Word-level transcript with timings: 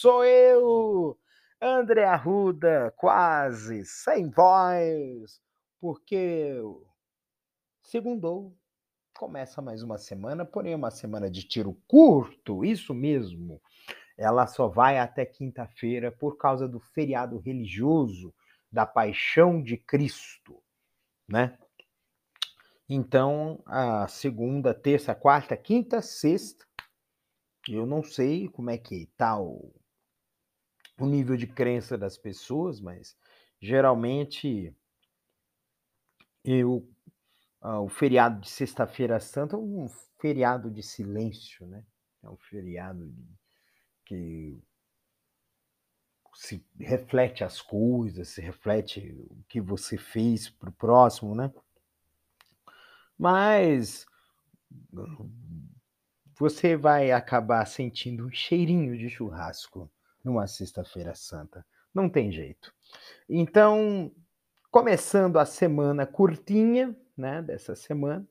Sou 0.00 0.24
eu, 0.24 1.18
André 1.60 2.06
Arruda, 2.06 2.90
quase 2.96 3.84
sem 3.84 4.30
voz, 4.30 5.42
porque 5.78 6.54
segundou, 7.82 8.56
começa 9.14 9.60
mais 9.60 9.82
uma 9.82 9.98
semana, 9.98 10.46
porém 10.46 10.74
uma 10.74 10.90
semana 10.90 11.30
de 11.30 11.42
tiro 11.46 11.74
curto, 11.86 12.64
isso 12.64 12.94
mesmo. 12.94 13.60
Ela 14.16 14.46
só 14.46 14.68
vai 14.68 14.98
até 14.98 15.26
quinta-feira 15.26 16.10
por 16.10 16.38
causa 16.38 16.66
do 16.66 16.80
feriado 16.80 17.36
religioso 17.38 18.32
da 18.72 18.86
Paixão 18.86 19.62
de 19.62 19.76
Cristo, 19.76 20.62
né? 21.28 21.58
Então, 22.88 23.62
a 23.66 24.08
segunda, 24.08 24.72
terça, 24.72 25.14
quarta, 25.14 25.54
quinta, 25.58 26.00
sexta, 26.00 26.64
eu 27.68 27.84
não 27.84 28.02
sei 28.02 28.48
como 28.48 28.70
é 28.70 28.78
que 28.78 29.04
tá 29.18 29.38
o, 29.38 29.70
o 31.04 31.08
nível 31.08 31.36
de 31.36 31.46
crença 31.46 31.96
das 31.96 32.16
pessoas, 32.18 32.80
mas 32.80 33.16
geralmente 33.60 34.74
eu 36.44 36.88
ah, 37.60 37.80
o 37.80 37.88
feriado 37.88 38.40
de 38.40 38.48
sexta-feira 38.48 39.20
santa 39.20 39.56
é 39.56 39.58
um 39.58 39.86
feriado 40.18 40.70
de 40.70 40.82
silêncio, 40.82 41.66
né? 41.66 41.84
É 42.22 42.28
um 42.28 42.36
feriado 42.36 43.14
que 44.04 44.58
se 46.34 46.64
reflete 46.78 47.44
as 47.44 47.60
coisas, 47.60 48.28
se 48.28 48.40
reflete 48.40 49.14
o 49.30 49.42
que 49.48 49.60
você 49.60 49.98
fez 49.98 50.48
para 50.48 50.70
o 50.70 50.72
próximo, 50.72 51.34
né? 51.34 51.52
Mas 53.18 54.06
você 56.38 56.76
vai 56.76 57.12
acabar 57.12 57.66
sentindo 57.66 58.26
um 58.26 58.32
cheirinho 58.32 58.96
de 58.96 59.10
churrasco 59.10 59.90
numa 60.24 60.46
sexta-feira 60.46 61.14
santa. 61.14 61.64
Não 61.94 62.08
tem 62.08 62.30
jeito. 62.30 62.72
Então, 63.28 64.12
começando 64.70 65.38
a 65.38 65.44
semana 65.44 66.06
curtinha, 66.06 66.96
né, 67.16 67.42
dessa 67.42 67.74
semana. 67.74 68.26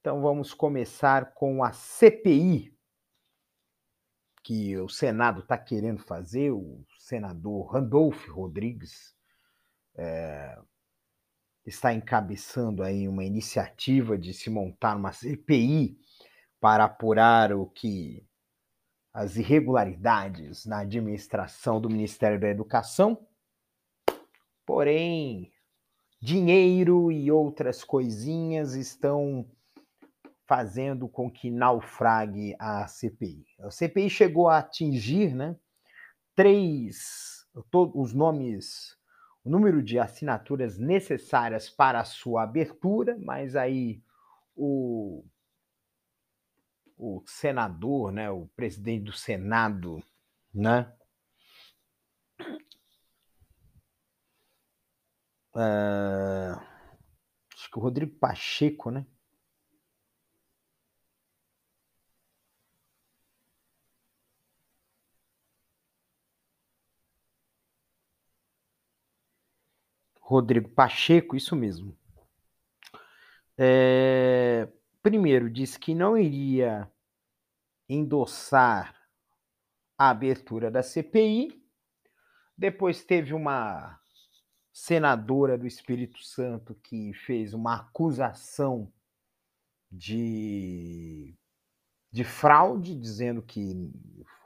Então 0.00 0.20
vamos 0.20 0.54
começar 0.54 1.32
com 1.34 1.62
a 1.62 1.72
CPI 1.72 2.74
que 4.42 4.76
o 4.78 4.88
Senado 4.88 5.40
está 5.40 5.58
querendo 5.58 6.02
fazer. 6.02 6.50
O 6.50 6.84
senador 6.98 7.72
Randolph 7.72 8.28
Rodrigues 8.28 9.14
é, 9.96 10.58
está 11.66 11.92
encabeçando 11.92 12.82
aí 12.82 13.08
uma 13.08 13.24
iniciativa 13.24 14.16
de 14.16 14.32
se 14.32 14.48
montar 14.50 14.96
uma 14.96 15.12
CPI 15.12 15.98
para 16.60 16.84
apurar 16.84 17.52
o 17.52 17.66
que 17.66 18.26
as 19.18 19.36
irregularidades 19.36 20.64
na 20.64 20.78
administração 20.78 21.80
do 21.80 21.90
Ministério 21.90 22.38
da 22.38 22.48
Educação. 22.48 23.26
Porém, 24.64 25.50
dinheiro 26.20 27.10
e 27.10 27.28
outras 27.28 27.82
coisinhas 27.82 28.74
estão 28.74 29.44
fazendo 30.46 31.08
com 31.08 31.28
que 31.28 31.50
naufrague 31.50 32.54
a 32.60 32.86
CPI. 32.86 33.44
A 33.58 33.72
CPI 33.72 34.08
chegou 34.08 34.48
a 34.48 34.58
atingir, 34.58 35.34
né, 35.34 35.56
três, 36.36 37.44
todos 37.72 37.96
os 37.96 38.14
nomes 38.14 38.96
o 39.44 39.50
número 39.50 39.82
de 39.82 39.98
assinaturas 39.98 40.78
necessárias 40.78 41.68
para 41.68 41.98
a 41.98 42.04
sua 42.04 42.44
abertura, 42.44 43.18
mas 43.20 43.56
aí 43.56 44.00
o, 44.54 45.24
o 46.98 47.22
senador, 47.26 48.12
né, 48.12 48.30
o 48.30 48.46
presidente 48.56 49.04
do 49.04 49.12
Senado, 49.12 50.02
né, 50.54 50.92
uh, 55.54 56.54
acho 57.54 57.70
que 57.70 57.78
o 57.78 57.82
Rodrigo 57.82 58.14
Pacheco, 58.18 58.90
né, 58.90 59.06
Rodrigo 70.20 70.68
Pacheco, 70.68 71.34
isso 71.34 71.56
mesmo. 71.56 71.92
É, 73.56 74.68
primeiro, 75.02 75.50
disse 75.50 75.78
que 75.78 75.94
não 75.94 76.16
iria 76.16 76.90
endossar 77.88 78.94
a 79.96 80.10
abertura 80.10 80.70
da 80.70 80.82
CPI. 80.82 81.62
Depois 82.56 83.04
teve 83.04 83.34
uma 83.34 83.98
senadora 84.72 85.58
do 85.58 85.66
Espírito 85.66 86.22
Santo 86.22 86.74
que 86.82 87.12
fez 87.12 87.52
uma 87.54 87.76
acusação 87.76 88.92
de, 89.90 91.34
de 92.12 92.24
fraude, 92.24 92.94
dizendo 92.94 93.42
que 93.42 93.90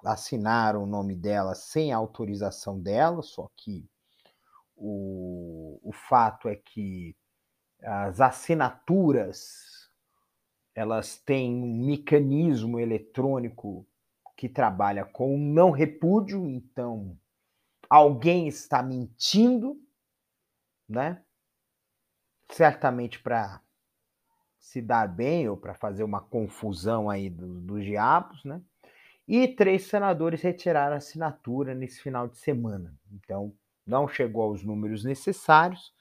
assinaram 0.04 0.84
o 0.84 0.86
nome 0.86 1.14
dela 1.14 1.54
sem 1.54 1.92
autorização 1.92 2.80
dela, 2.80 3.22
só 3.22 3.50
que 3.56 3.88
o, 4.76 5.78
o 5.82 5.92
fato 5.92 6.48
é 6.48 6.56
que 6.56 7.16
as 7.82 8.20
assinaturas 8.20 9.71
elas 10.74 11.18
têm 11.18 11.54
um 11.54 11.86
mecanismo 11.86 12.78
eletrônico 12.78 13.86
que 14.36 14.48
trabalha 14.48 15.04
com 15.04 15.36
não 15.38 15.70
repúdio, 15.70 16.48
então 16.48 17.16
alguém 17.88 18.48
está 18.48 18.82
mentindo, 18.82 19.80
né? 20.88 21.22
Certamente 22.50 23.20
para 23.20 23.60
se 24.58 24.80
dar 24.80 25.06
bem 25.06 25.48
ou 25.48 25.56
para 25.56 25.74
fazer 25.74 26.04
uma 26.04 26.20
confusão 26.20 27.10
aí 27.10 27.28
dos 27.28 27.62
do 27.62 27.80
diabos, 27.80 28.44
né? 28.44 28.62
E 29.26 29.48
três 29.48 29.84
senadores 29.84 30.42
retiraram 30.42 30.94
a 30.94 30.98
assinatura 30.98 31.74
nesse 31.74 32.00
final 32.00 32.26
de 32.26 32.38
semana. 32.38 32.94
Então, 33.12 33.54
não 33.86 34.08
chegou 34.08 34.42
aos 34.42 34.64
números 34.64 35.04
necessários. 35.04 35.92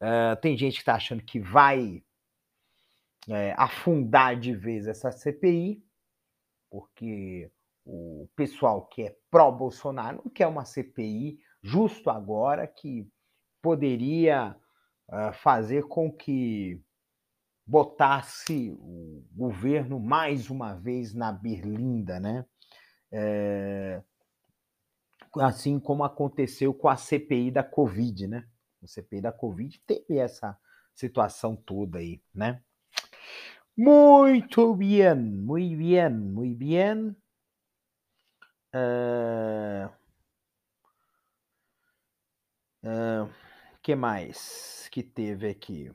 Uh, 0.00 0.36
tem 0.40 0.56
gente 0.56 0.74
que 0.74 0.80
está 0.80 0.94
achando 0.94 1.22
que 1.22 1.40
vai 1.40 2.02
é, 3.28 3.54
afundar 3.56 4.38
de 4.38 4.54
vez 4.54 4.86
essa 4.86 5.10
CPI, 5.10 5.82
porque 6.70 7.50
o 7.84 8.28
pessoal 8.36 8.86
que 8.86 9.02
é 9.02 9.16
pró-Bolsonaro 9.30 10.22
não 10.24 10.30
quer 10.30 10.46
uma 10.46 10.64
CPI 10.64 11.40
justo 11.62 12.10
agora 12.10 12.66
que 12.66 13.10
poderia 13.62 14.54
uh, 15.08 15.32
fazer 15.32 15.84
com 15.88 16.12
que 16.12 16.80
botasse 17.66 18.70
o 18.78 19.24
governo 19.32 19.98
mais 20.00 20.48
uma 20.48 20.74
vez 20.74 21.14
na 21.14 21.32
berlinda, 21.32 22.18
né? 22.18 22.46
É, 23.12 24.02
assim 25.40 25.78
como 25.78 26.04
aconteceu 26.04 26.72
com 26.72 26.88
a 26.88 26.96
CPI 26.96 27.50
da 27.50 27.62
Covid, 27.62 28.26
né? 28.26 28.48
A 28.82 28.86
CPI 28.86 29.20
da 29.20 29.32
Covid 29.32 29.80
teve 29.86 30.18
essa 30.18 30.58
situação 30.94 31.56
toda 31.56 31.98
aí, 31.98 32.22
né? 32.34 32.62
Muito 33.76 34.74
bem, 34.74 35.14
muito 35.14 35.76
bem, 35.78 36.10
muito 36.10 36.58
bem. 36.58 37.16
Uh, 38.74 39.88
uh, 42.84 43.30
que 43.82 43.94
mais 43.94 44.88
que 44.90 45.02
teve 45.02 45.48
aqui? 45.48 45.90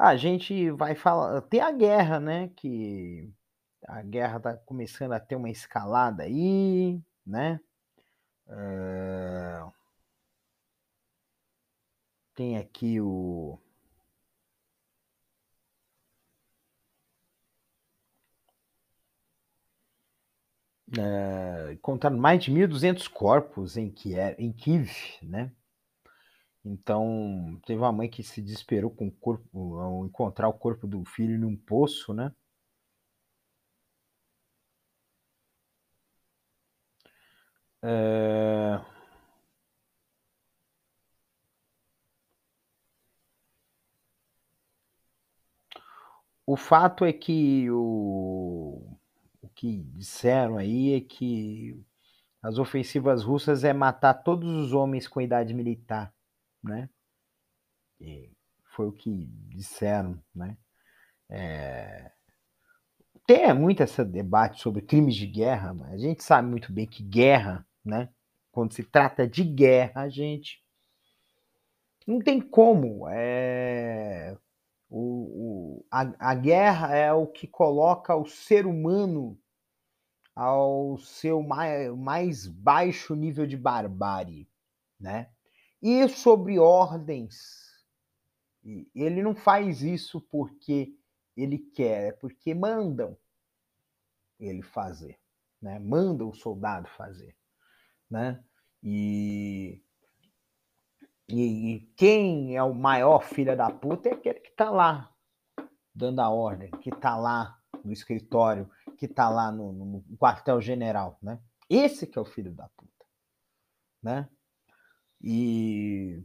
a 0.00 0.16
gente 0.16 0.70
vai 0.70 0.94
falar. 0.94 1.42
Tem 1.42 1.60
a 1.60 1.70
guerra, 1.70 2.18
né? 2.18 2.48
Que 2.56 3.30
a 3.86 4.02
guerra 4.02 4.40
tá 4.40 4.56
começando 4.56 5.12
a 5.12 5.20
ter 5.20 5.36
uma 5.36 5.50
escalada 5.50 6.22
aí, 6.22 6.98
né? 7.26 7.60
É... 8.48 9.62
Tem 12.34 12.56
aqui 12.56 13.00
o. 13.00 13.58
é, 20.98 22.10
mais 22.10 22.42
de 22.42 22.50
1.200 22.50 23.08
corpos 23.08 23.76
em 23.76 23.90
Kiev, 23.90 24.34
em 24.38 24.52
Kiev, 24.52 24.90
né? 25.22 25.52
Então, 26.64 27.58
teve 27.66 27.80
uma 27.80 27.92
mãe 27.92 28.08
que 28.08 28.22
se 28.22 28.40
desesperou 28.42 28.90
com 28.90 29.08
o 29.08 29.10
corpo, 29.12 29.78
ao 29.80 30.04
encontrar 30.06 30.48
o 30.48 30.52
corpo 30.52 30.86
do 30.86 31.04
filho 31.04 31.38
num 31.38 31.56
poço, 31.56 32.12
né? 32.12 32.32
É... 37.82 38.80
O 46.46 46.56
fato 46.56 47.04
é 47.04 47.12
que 47.12 47.70
o 47.70 48.69
que 49.60 49.82
disseram 49.94 50.56
aí 50.56 50.94
é 50.94 51.00
que 51.02 51.78
as 52.42 52.56
ofensivas 52.56 53.22
russas 53.22 53.62
é 53.62 53.74
matar 53.74 54.14
todos 54.14 54.50
os 54.50 54.72
homens 54.72 55.06
com 55.06 55.20
idade 55.20 55.52
militar, 55.52 56.14
né? 56.64 56.88
E 58.00 58.32
foi 58.74 58.86
o 58.86 58.92
que 58.92 59.26
disseram, 59.50 60.18
né? 60.34 60.56
É... 61.28 62.10
Tem 63.26 63.52
muito 63.52 63.82
esse 63.82 64.02
debate 64.02 64.62
sobre 64.62 64.80
crimes 64.80 65.14
de 65.14 65.26
guerra, 65.26 65.74
mas 65.74 65.92
a 65.92 65.98
gente 65.98 66.24
sabe 66.24 66.48
muito 66.48 66.72
bem 66.72 66.86
que 66.86 67.02
guerra, 67.02 67.66
né? 67.84 68.08
Quando 68.50 68.72
se 68.72 68.82
trata 68.82 69.28
de 69.28 69.44
guerra, 69.44 70.00
a 70.00 70.08
gente 70.08 70.64
não 72.06 72.18
tem 72.18 72.40
como. 72.40 73.06
É 73.10 74.38
o, 74.88 75.82
o, 75.82 75.86
a, 75.90 76.30
a 76.30 76.34
guerra 76.34 76.96
é 76.96 77.12
o 77.12 77.26
que 77.26 77.46
coloca 77.46 78.16
o 78.16 78.24
ser 78.24 78.66
humano 78.66 79.38
ao 80.34 80.98
seu 80.98 81.42
mais, 81.42 82.46
baixo 82.46 83.14
nível 83.14 83.46
de 83.46 83.56
barbárie, 83.56 84.48
né? 84.98 85.30
E 85.82 86.08
sobre 86.08 86.58
ordens, 86.58 87.84
ele 88.94 89.22
não 89.22 89.34
faz 89.34 89.82
isso 89.82 90.20
porque 90.20 90.94
ele 91.36 91.58
quer, 91.58 92.08
é 92.08 92.12
porque 92.12 92.54
mandam 92.54 93.16
ele 94.38 94.62
fazer, 94.62 95.18
né? 95.60 95.78
Manda 95.78 96.24
o 96.24 96.34
soldado 96.34 96.88
fazer, 96.88 97.36
né? 98.10 98.42
E 98.82 99.82
e, 101.32 101.74
e, 101.74 101.80
quem 101.96 102.56
é 102.56 102.62
o 102.62 102.74
maior 102.74 103.22
filho 103.22 103.56
da 103.56 103.70
puta 103.70 104.08
é 104.08 104.12
aquele 104.12 104.40
que 104.40 104.50
tá 104.50 104.68
lá 104.68 105.14
dando 105.94 106.20
a 106.20 106.28
ordem, 106.28 106.70
que 106.82 106.90
tá 106.90 107.16
lá 107.16 107.56
no 107.84 107.92
escritório, 107.92 108.68
que 109.00 109.08
tá 109.08 109.30
lá 109.30 109.50
no, 109.50 109.72
no 109.72 110.04
quartel-general, 110.18 111.18
né? 111.22 111.40
Esse 111.70 112.06
que 112.06 112.18
é 112.18 112.20
o 112.20 112.24
filho 112.26 112.52
da 112.52 112.68
puta, 112.76 113.06
né? 114.02 114.28
E, 115.22 116.22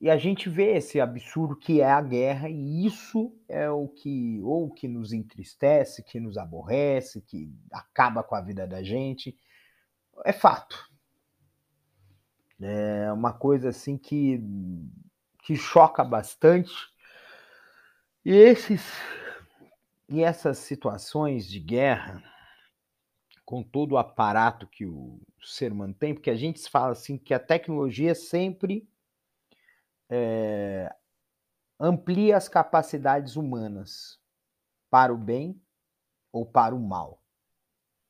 e 0.00 0.08
a 0.08 0.16
gente 0.16 0.48
vê 0.48 0.76
esse 0.76 1.00
absurdo 1.00 1.56
que 1.56 1.80
é 1.80 1.90
a 1.90 2.00
guerra, 2.00 2.48
e 2.48 2.86
isso 2.86 3.36
é 3.48 3.68
o 3.68 3.88
que 3.88 4.40
ou 4.44 4.70
que 4.70 4.86
nos 4.86 5.12
entristece, 5.12 6.04
que 6.04 6.20
nos 6.20 6.38
aborrece, 6.38 7.22
que 7.22 7.52
acaba 7.72 8.22
com 8.22 8.36
a 8.36 8.40
vida 8.40 8.68
da 8.68 8.84
gente. 8.84 9.36
É 10.24 10.32
fato, 10.32 10.88
é 12.60 13.12
uma 13.12 13.32
coisa 13.32 13.70
assim 13.70 13.98
que, 13.98 14.40
que 15.42 15.56
choca 15.56 16.04
bastante. 16.04 16.72
E 18.24 18.30
esses 18.30 18.80
e 20.10 20.24
essas 20.24 20.58
situações 20.58 21.46
de 21.48 21.60
guerra, 21.60 22.20
com 23.44 23.62
todo 23.62 23.92
o 23.92 23.98
aparato 23.98 24.66
que 24.66 24.84
o 24.84 25.20
ser 25.40 25.70
humano 25.70 25.94
tem, 25.94 26.12
porque 26.12 26.30
a 26.30 26.36
gente 26.36 26.68
fala 26.68 26.92
assim 26.92 27.16
que 27.16 27.32
a 27.32 27.38
tecnologia 27.38 28.12
sempre 28.14 28.90
é, 30.08 30.92
amplia 31.78 32.36
as 32.36 32.48
capacidades 32.48 33.36
humanas 33.36 34.20
para 34.90 35.14
o 35.14 35.16
bem 35.16 35.62
ou 36.32 36.44
para 36.44 36.74
o 36.74 36.80
mal. 36.80 37.22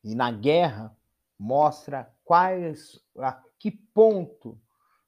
E 0.02 0.14
na 0.14 0.32
guerra 0.32 0.96
mostra 1.38 2.10
quais 2.24 2.98
a 3.18 3.32
que 3.58 3.70
ponto 3.70 4.58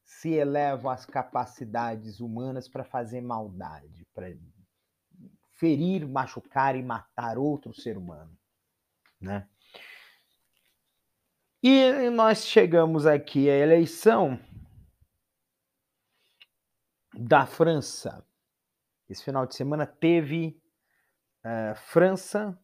se 0.05 0.31
elevam 0.31 0.91
as 0.91 1.07
capacidades 1.07 2.21
humanas 2.21 2.69
para 2.69 2.85
fazer 2.85 3.23
maldade, 3.23 4.07
para 4.13 4.29
ferir, 5.63 6.09
machucar 6.09 6.75
e 6.75 6.83
matar 6.83 7.39
outro 7.39 7.73
ser 7.73 7.97
humano, 7.97 8.37
né? 9.21 9.49
E 11.63 12.11
nós 12.11 12.45
chegamos 12.45 13.07
aqui 13.07 13.49
à 13.49 13.57
eleição 13.57 14.41
da 17.15 17.47
França. 17.47 18.27
Esse 19.09 19.23
final 19.23 19.47
de 19.47 19.55
semana 19.55 19.87
teve 19.87 20.61
uh, 21.45 21.77
França, 21.77 22.61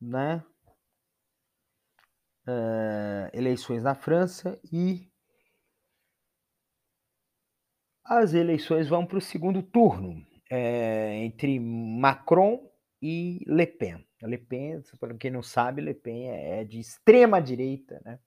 né? 0.00 0.44
uh, 2.44 3.30
eleições 3.32 3.84
na 3.84 3.94
França 3.94 4.60
e 4.72 5.08
as 8.04 8.34
eleições 8.34 8.88
vão 8.88 9.06
para 9.06 9.18
o 9.18 9.20
segundo 9.20 9.62
turno 9.62 10.27
é, 10.50 11.16
entre 11.24 11.58
Macron 11.60 12.70
e 13.00 13.44
Le 13.46 13.66
Pen. 13.66 14.04
Le 14.22 14.38
Pen, 14.38 14.82
para 14.98 15.14
quem 15.14 15.30
não 15.30 15.42
sabe, 15.42 15.80
Le 15.80 15.94
Pen 15.94 16.30
é, 16.30 16.60
é 16.60 16.64
de 16.64 16.80
extrema 16.80 17.40
direita, 17.40 18.00
né? 18.04 18.18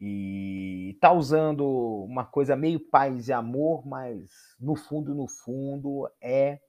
E 0.00 0.90
está 0.94 1.10
usando 1.10 1.66
uma 2.04 2.24
coisa 2.24 2.54
meio 2.54 2.78
paz 2.78 3.28
e 3.28 3.32
amor, 3.32 3.86
mas 3.86 4.30
no 4.60 4.76
fundo, 4.76 5.14
no 5.14 5.26
fundo, 5.26 6.08
é 6.20 6.60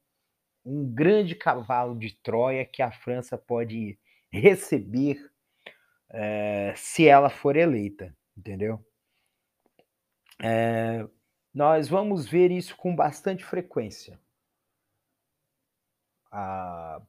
um 0.64 0.86
grande 0.90 1.36
cavalo 1.36 1.98
de 1.98 2.16
Troia 2.22 2.66
que 2.66 2.82
a 2.82 2.92
França 2.92 3.38
pode 3.38 4.00
receber 4.32 5.18
é, 6.10 6.74
se 6.76 7.08
ela 7.08 7.30
for 7.30 7.56
eleita, 7.56 8.16
entendeu? 8.38 8.84
É, 10.42 11.06
nós 11.54 11.88
vamos 11.88 12.28
ver 12.28 12.52
isso 12.52 12.76
com 12.78 12.96
bastante 12.96 13.44
frequência. 13.44 14.20
A, 16.40 17.02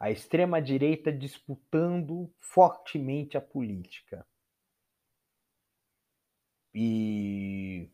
a 0.00 0.10
extrema-direita 0.10 1.12
disputando 1.12 2.32
fortemente 2.38 3.36
a 3.36 3.40
política. 3.40 4.26
E 6.74 7.90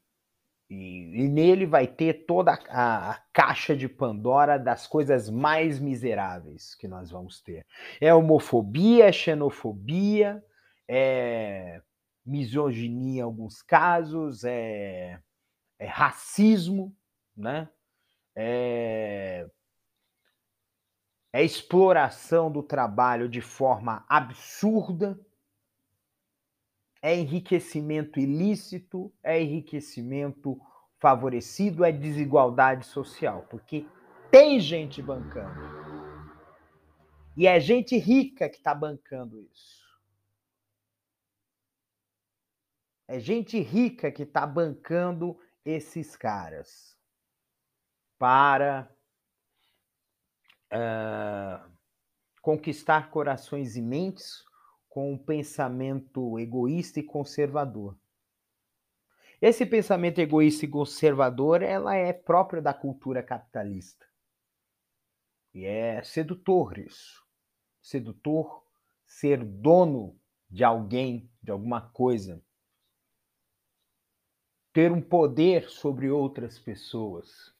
e, 0.74 1.24
e, 1.24 1.28
nele 1.28 1.66
vai 1.66 1.86
ter 1.86 2.24
toda 2.26 2.58
a, 2.68 3.10
a, 3.10 3.14
caixa 3.32 3.76
de 3.76 3.88
Pandora 3.88 4.58
das 4.58 4.86
coisas 4.86 5.28
mais 5.28 5.78
miseráveis 5.78 6.74
que 6.74 6.88
nós 6.88 7.10
vamos 7.10 7.40
ter. 7.40 7.66
É 8.00 8.14
homofobia, 8.14 9.06
é 9.06 9.12
xenofobia, 9.12 10.42
é 10.88 11.82
misoginia 12.24 13.20
em 13.20 13.22
alguns 13.22 13.60
casos, 13.60 14.42
é, 14.44 15.20
é 15.78 15.86
racismo, 15.86 16.96
né? 17.36 17.68
É, 18.34 19.46
é 21.34 21.42
exploração 21.42 22.48
do 22.48 22.62
trabalho 22.62 23.28
de 23.28 23.40
forma 23.40 24.04
absurda, 24.08 25.18
é 27.02 27.16
enriquecimento 27.16 28.20
ilícito, 28.20 29.12
é 29.20 29.42
enriquecimento 29.42 30.56
favorecido, 31.00 31.84
é 31.84 31.90
desigualdade 31.90 32.86
social, 32.86 33.48
porque 33.50 33.84
tem 34.30 34.60
gente 34.60 35.02
bancando. 35.02 35.60
E 37.36 37.48
é 37.48 37.58
gente 37.58 37.98
rica 37.98 38.48
que 38.48 38.58
está 38.58 38.72
bancando 38.72 39.40
isso. 39.40 39.82
É 43.08 43.18
gente 43.18 43.58
rica 43.58 44.12
que 44.12 44.22
está 44.22 44.46
bancando 44.46 45.36
esses 45.64 46.14
caras. 46.14 46.96
Para 48.16 48.93
uh, 50.74 51.70
conquistar 52.42 53.10
corações 53.10 53.76
e 53.76 53.82
mentes 53.82 54.44
com 54.88 55.12
um 55.12 55.18
pensamento 55.18 56.38
egoísta 56.38 57.00
e 57.00 57.02
conservador. 57.02 57.96
Esse 59.40 59.66
pensamento 59.66 60.20
egoísta 60.20 60.64
e 60.64 60.68
conservador, 60.68 61.62
ela 61.62 61.94
é 61.94 62.12
própria 62.12 62.62
da 62.62 62.72
cultura 62.72 63.22
capitalista. 63.22 64.06
E 65.52 65.64
é 65.64 66.02
sedutor 66.02 66.78
isso. 66.78 67.24
Sedutor 67.80 68.64
ser 69.06 69.44
dono 69.44 70.18
de 70.48 70.64
alguém, 70.64 71.30
de 71.42 71.50
alguma 71.50 71.80
coisa. 71.90 72.42
Ter 74.72 74.90
um 74.90 75.00
poder 75.00 75.68
sobre 75.68 76.10
outras 76.10 76.58
pessoas. 76.58 77.53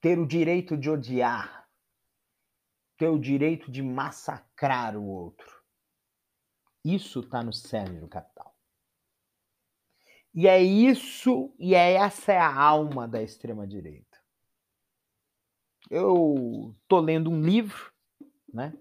Ter 0.00 0.18
o 0.18 0.26
direito 0.26 0.76
de 0.76 0.88
odiar, 0.88 1.68
ter 2.96 3.08
o 3.08 3.18
direito 3.18 3.70
de 3.70 3.82
massacrar 3.82 4.96
o 4.96 5.04
outro. 5.04 5.60
Isso 6.84 7.20
está 7.20 7.42
no 7.42 7.52
cerne 7.52 8.00
do 8.00 8.08
capital. 8.08 8.54
E 10.32 10.46
é 10.46 10.62
isso, 10.62 11.52
e 11.58 11.74
é 11.74 11.94
essa 11.94 12.32
é 12.32 12.38
a 12.38 12.54
alma 12.54 13.06
da 13.06 13.22
extrema 13.22 13.66
direita. 13.66 14.18
Eu 15.90 16.74
tô 16.86 17.00
lendo 17.00 17.30
um 17.30 17.42
livro, 17.42 17.92
né? 18.52 18.72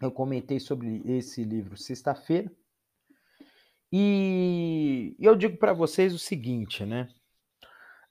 Eu 0.00 0.10
comentei 0.10 0.58
sobre 0.58 1.00
esse 1.04 1.44
livro 1.44 1.76
sexta-feira. 1.76 2.52
E 3.92 5.14
eu 5.20 5.36
digo 5.36 5.56
para 5.58 5.72
vocês 5.72 6.12
o 6.12 6.18
seguinte, 6.18 6.84
né? 6.84 7.08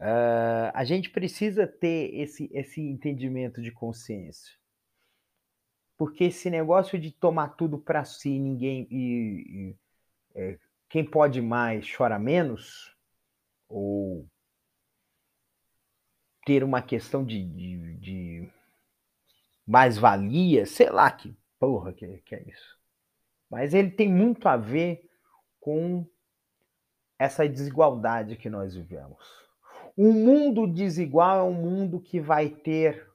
Uh, 0.01 0.73
a 0.73 0.83
gente 0.83 1.11
precisa 1.11 1.67
ter 1.67 2.11
esse, 2.15 2.49
esse 2.51 2.81
entendimento 2.81 3.61
de 3.61 3.71
consciência. 3.71 4.51
Porque 5.95 6.23
esse 6.23 6.49
negócio 6.49 6.97
de 6.97 7.11
tomar 7.11 7.49
tudo 7.49 7.77
para 7.77 8.03
si, 8.03 8.39
ninguém. 8.39 8.87
E, 8.89 9.45
e 9.45 9.75
é, 10.33 10.59
quem 10.89 11.05
pode 11.05 11.39
mais 11.39 11.85
chora 11.95 12.17
menos, 12.17 12.97
ou 13.69 14.27
ter 16.43 16.63
uma 16.63 16.81
questão 16.81 17.23
de, 17.23 17.45
de, 17.45 17.95
de 17.97 18.49
mais-valia, 19.67 20.65
sei 20.65 20.89
lá 20.89 21.11
que 21.11 21.37
porra 21.59 21.93
que, 21.93 22.17
que 22.25 22.33
é 22.33 22.49
isso. 22.49 22.75
Mas 23.47 23.75
ele 23.75 23.91
tem 23.91 24.09
muito 24.09 24.47
a 24.47 24.57
ver 24.57 25.07
com 25.59 26.07
essa 27.19 27.47
desigualdade 27.47 28.35
que 28.35 28.49
nós 28.49 28.73
vivemos. 28.73 29.50
Um 29.97 30.13
mundo 30.13 30.65
desigual 30.67 31.39
é 31.39 31.43
um 31.43 31.53
mundo 31.53 31.99
que 31.99 32.19
vai 32.19 32.49
ter. 32.49 33.09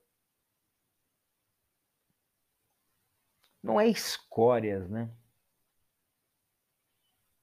Não 3.63 3.81
é 3.81 3.89
escórias, 3.89 4.89
né? 4.89 5.11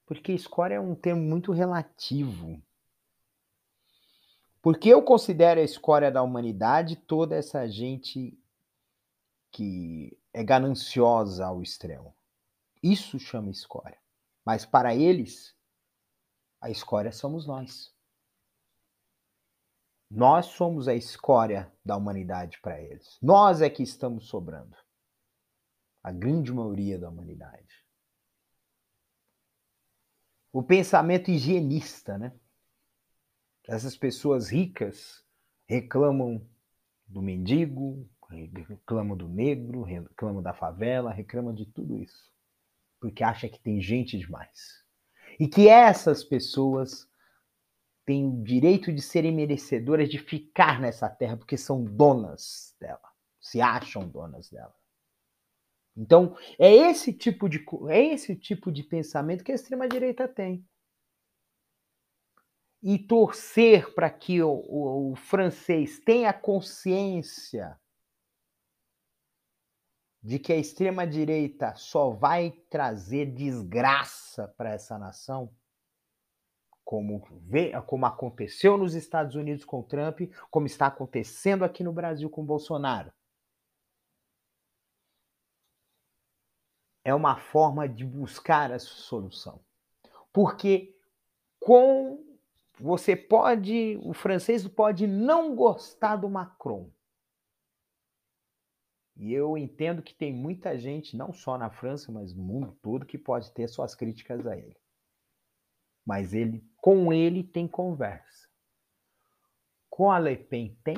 Porque 0.06 0.32
escória 0.32 0.76
é 0.76 0.80
um 0.80 0.96
termo 0.96 1.22
muito 1.22 1.52
relativo. 1.52 2.62
Porque 4.62 4.90
eu 4.90 5.04
considero 5.04 5.60
a 5.60 5.64
escória 5.64 6.10
da 6.10 6.24
humanidade 6.24 6.96
toda 6.96 7.36
essa 7.36 7.68
gente 7.68 8.40
que 9.52 10.18
é 10.32 10.44
gananciosa 10.44 11.46
ao 11.46 11.62
extremo. 11.62 12.16
Isso 12.82 13.20
chama 13.20 13.52
escória. 13.52 13.98
Mas 14.46 14.66
para 14.66 14.96
eles, 14.96 15.56
a 16.60 16.70
escória 16.70 17.12
somos 17.12 17.46
nós. 17.46 17.93
Nós 20.16 20.46
somos 20.46 20.88
a 20.88 20.94
escória 20.94 21.74
da 21.84 21.98
humanidade 21.98 22.60
para 22.62 22.80
eles. 22.80 23.18
Nós 23.20 23.62
é 23.62 23.70
que 23.70 23.82
estamos 23.82 24.28
sobrando. 24.28 24.78
A 26.04 26.12
grande 26.12 26.54
maioria 26.54 27.00
da 27.00 27.10
humanidade. 27.10 27.84
O 30.52 30.62
pensamento 30.62 31.32
higienista, 31.32 32.16
né? 32.16 32.32
Essas 33.68 33.98
pessoas 33.98 34.50
ricas 34.50 35.26
reclamam 35.66 36.48
do 37.08 37.20
mendigo, 37.20 38.08
reclamam 38.70 39.18
do 39.18 39.28
negro, 39.28 39.82
reclamam 39.82 40.44
da 40.44 40.54
favela, 40.54 41.12
reclamam 41.12 41.56
de 41.56 41.66
tudo 41.66 41.98
isso. 41.98 42.32
Porque 43.00 43.24
acha 43.24 43.50
que 43.50 43.60
tem 43.60 43.82
gente 43.82 44.16
demais. 44.16 44.86
E 45.40 45.48
que 45.48 45.68
essas 45.68 46.24
pessoas 46.24 47.10
têm 48.06 48.26
o 48.26 48.44
direito 48.44 48.92
de 48.92 49.02
serem 49.02 49.32
merecedoras 49.32 50.10
de 50.10 50.18
ficar 50.18 50.80
nessa 50.80 51.10
terra, 51.10 51.38
porque 51.38 51.58
são 51.58 51.84
donas 51.84 52.76
dela, 52.80 53.10
se 53.40 53.62
acham 53.62 54.08
donas 54.08 54.50
dela. 54.50 54.74
Então, 55.96 56.36
é 56.58 56.74
esse 56.74 57.14
tipo 57.14 57.48
de, 57.48 57.64
é 57.90 58.14
esse 58.14 58.36
tipo 58.36 58.72
de 58.72 58.84
pensamento 58.84 59.44
que 59.44 59.52
a 59.52 59.56
extrema-direita 59.56 60.28
tem. 60.28 60.68
E 62.82 62.98
torcer 63.00 63.94
para 63.94 64.10
que 64.10 64.42
o, 64.42 64.50
o, 64.50 65.12
o 65.12 65.16
francês 65.16 66.00
tenha 66.00 66.34
consciência 66.34 67.80
de 70.22 70.40
que 70.40 70.54
a 70.54 70.58
extrema-direita 70.58 71.76
só 71.76 72.10
vai 72.10 72.52
trazer 72.70 73.26
desgraça 73.28 74.48
para 74.58 74.72
essa 74.72 74.98
nação, 74.98 75.54
como, 76.84 77.24
vê, 77.42 77.72
como 77.84 78.06
aconteceu 78.06 78.78
nos 78.78 78.94
Estados 78.94 79.36
Unidos 79.36 79.66
com 79.66 79.82
Trump, 79.82 80.22
como 80.50 80.66
está 80.66 80.88
acontecendo 80.88 81.64
aqui 81.64 81.84
no 81.84 81.94
Brasil 81.94 82.30
com 82.30 82.46
Bolsonaro. 82.46 83.12
É 87.04 87.14
uma 87.14 87.38
forma 87.38 87.88
de 87.88 88.06
buscar 88.06 88.72
essa 88.72 88.86
solução. 88.86 89.60
Porque 90.32 90.98
com 91.60 92.24
você 92.80 93.16
pode, 93.16 94.00
o 94.04 94.14
francês 94.14 94.68
pode 94.68 95.06
não 95.06 95.56
gostar 95.56 96.16
do 96.16 96.30
Macron. 96.30 96.90
E 99.16 99.32
eu 99.32 99.58
entendo 99.58 100.02
que 100.02 100.14
tem 100.14 100.34
muita 100.34 100.78
gente, 100.78 101.16
não 101.16 101.32
só 101.32 101.58
na 101.58 101.70
França, 101.70 102.12
mas 102.12 102.34
no 102.34 102.42
mundo 102.42 102.76
todo, 102.82 103.06
que 103.06 103.18
pode 103.18 103.52
ter 103.52 103.68
suas 103.68 103.94
críticas 103.94 104.48
a 104.48 104.58
ele 104.58 104.76
mas 106.06 106.34
ele 106.34 106.64
com 106.84 107.14
ele 107.14 107.42
tem 107.46 107.66
conversa. 107.66 108.50
Com 109.90 110.12
a 110.12 110.20
Le 110.20 110.36
Pen 110.36 110.78
tem 110.84 110.98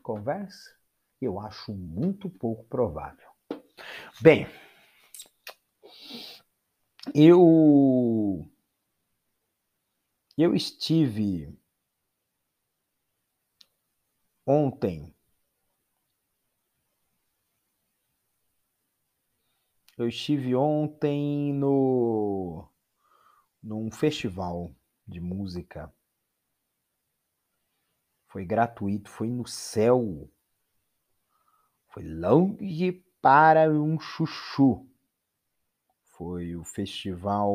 conversa? 0.00 0.78
Eu 1.20 1.40
acho 1.40 1.74
muito 1.74 2.30
pouco 2.30 2.62
provável. 2.66 3.28
Bem, 4.22 4.46
eu 7.12 8.48
eu 10.38 10.54
estive 10.54 11.58
ontem 14.46 15.12
eu 19.98 20.06
estive 20.06 20.54
ontem 20.54 21.52
no 21.52 22.68
num 23.60 23.90
festival 23.90 24.72
de 25.06 25.20
música. 25.20 25.92
Foi 28.26 28.44
gratuito, 28.44 29.10
foi 29.10 29.28
no 29.28 29.46
céu. 29.46 30.30
Foi 31.88 32.04
longe 32.04 33.04
para 33.20 33.70
um 33.70 33.98
chuchu. 33.98 34.88
Foi 36.16 36.56
o 36.56 36.64
festival 36.64 37.54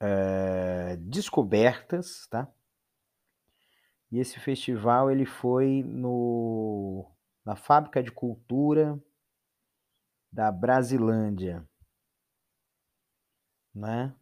é, 0.00 0.96
Descobertas, 0.96 2.26
tá? 2.28 2.50
E 4.10 4.18
esse 4.18 4.38
festival 4.40 5.10
ele 5.10 5.24
foi 5.24 5.82
no, 5.82 7.10
na 7.44 7.56
Fábrica 7.56 8.02
de 8.02 8.10
Cultura 8.12 9.02
da 10.30 10.50
Brasilândia 10.52 11.66
né? 13.74 14.14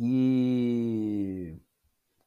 E 0.00 1.56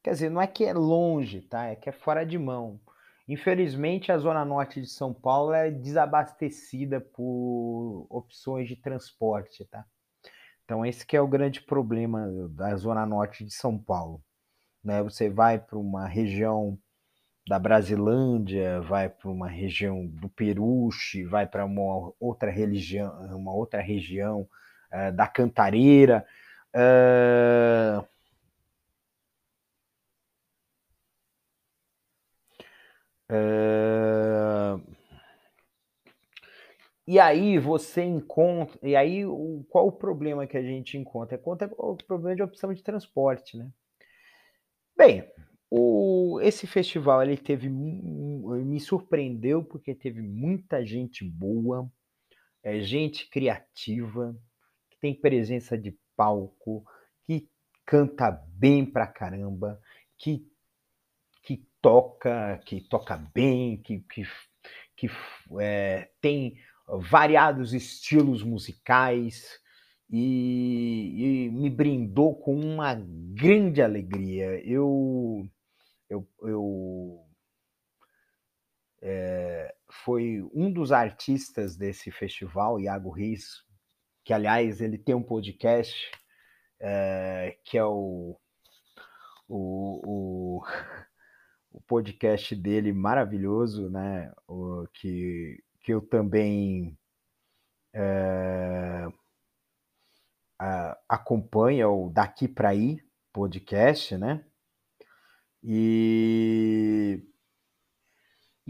quer 0.03 0.11
dizer, 0.11 0.29
não 0.29 0.41
é 0.41 0.47
que 0.47 0.65
é 0.65 0.73
longe, 0.73 1.41
tá? 1.41 1.65
É 1.67 1.75
que 1.75 1.89
é 1.89 1.91
fora 1.91 2.25
de 2.25 2.37
mão. 2.37 2.79
Infelizmente, 3.27 4.11
a 4.11 4.17
zona 4.17 4.43
norte 4.43 4.81
de 4.81 4.87
São 4.87 5.13
Paulo 5.13 5.53
é 5.53 5.71
desabastecida 5.71 6.99
por 6.99 8.07
opções 8.09 8.67
de 8.67 8.75
transporte, 8.75 9.63
tá? 9.65 9.85
Então 10.65 10.85
esse 10.85 11.05
que 11.05 11.15
é 11.15 11.21
o 11.21 11.27
grande 11.27 11.61
problema 11.61 12.27
da 12.49 12.75
zona 12.75 13.05
norte 13.05 13.45
de 13.45 13.53
São 13.53 13.77
Paulo, 13.77 14.21
né? 14.83 15.01
Você 15.03 15.29
vai 15.29 15.59
para 15.59 15.77
uma 15.77 16.07
região 16.07 16.77
da 17.47 17.57
Brasilândia, 17.59 18.81
vai 18.81 19.09
para 19.09 19.29
uma 19.29 19.47
região 19.47 20.05
do 20.05 20.29
Peruche, 20.29 21.23
vai 21.23 21.47
para 21.47 21.65
uma 21.65 22.13
outra 22.19 22.51
religião, 22.51 23.11
uma 23.35 23.53
outra 23.53 23.81
região 23.81 24.47
uh, 24.93 25.11
da 25.15 25.27
Cantareira. 25.27 26.25
Uh... 26.75 28.07
Uh... 33.29 34.81
E 37.07 37.19
aí 37.19 37.57
você 37.59 38.03
encontra. 38.03 38.79
E 38.81 38.95
aí, 38.95 39.25
o, 39.25 39.65
qual 39.69 39.87
o 39.87 39.91
problema 39.91 40.47
que 40.47 40.55
a 40.57 40.63
gente 40.63 40.97
encontra? 40.97 41.35
É 41.35 41.41
o 41.77 41.95
problema 41.97 42.35
de 42.35 42.43
opção 42.43 42.73
de 42.73 42.81
transporte, 42.81 43.57
né? 43.57 43.69
Bem, 44.95 45.29
o, 45.69 46.39
esse 46.41 46.67
festival 46.67 47.23
ele 47.23 47.37
teve 47.37 47.69
me 47.69 48.79
surpreendeu 48.79 49.63
porque 49.63 49.95
teve 49.95 50.21
muita 50.21 50.85
gente 50.85 51.23
boa, 51.23 51.91
é, 52.63 52.79
gente 52.81 53.29
criativa, 53.29 54.37
que 54.89 54.99
tem 54.99 55.13
presença 55.13 55.77
de 55.77 55.97
palco, 56.21 56.85
que 57.25 57.49
canta 57.83 58.29
bem 58.29 58.85
pra 58.85 59.07
caramba, 59.07 59.81
que, 60.19 60.47
que 61.41 61.67
toca, 61.81 62.59
que 62.63 62.79
toca 62.79 63.17
bem, 63.33 63.81
que, 63.81 64.01
que, 64.01 64.23
que 64.95 65.09
é, 65.59 66.11
tem 66.21 66.59
variados 66.87 67.73
estilos 67.73 68.43
musicais 68.43 69.59
e, 70.07 71.47
e, 71.47 71.49
me 71.49 71.71
brindou 71.71 72.35
com 72.35 72.55
uma 72.55 72.93
grande 72.93 73.81
alegria. 73.81 74.63
Eu, 74.63 75.49
eu, 76.07 76.27
eu 76.43 77.25
é, 79.01 79.73
foi 79.89 80.47
um 80.53 80.71
dos 80.71 80.91
artistas 80.91 81.75
desse 81.75 82.11
festival, 82.11 82.79
Iago 82.79 83.09
Reis, 83.09 83.70
que 84.23 84.33
aliás 84.33 84.81
ele 84.81 84.97
tem 84.97 85.15
um 85.15 85.23
podcast 85.23 85.95
é, 86.79 87.57
que 87.63 87.77
é 87.77 87.85
o, 87.85 88.37
o, 89.47 90.59
o, 90.59 90.63
o, 91.71 91.81
podcast 91.81 92.55
dele 92.55 92.91
maravilhoso, 92.91 93.89
né? 93.89 94.31
O, 94.47 94.87
que, 94.93 95.63
que 95.81 95.93
eu 95.93 96.01
também 96.01 96.97
é, 97.93 99.07
a, 100.59 100.97
acompanho, 101.07 102.07
o 102.07 102.09
Daqui 102.09 102.47
para 102.47 102.69
Aí 102.69 102.99
podcast, 103.31 104.17
né? 104.17 104.43
E 105.63 107.23